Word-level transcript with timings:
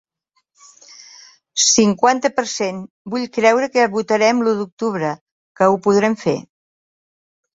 Cinquanta 1.63 2.31
per 2.39 2.45
cent 2.53 2.79
Vull 3.13 3.27
creure 3.37 3.69
que 3.75 3.85
votarem 3.97 4.41
l’u 4.47 4.53
d’octubre, 4.61 5.11
que 5.61 5.67
ho 5.75 5.77
podrem 5.89 6.17
fer. 6.25 6.37